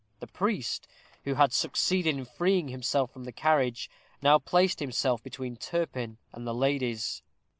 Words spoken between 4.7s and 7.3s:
himself between Turpin and the ladies.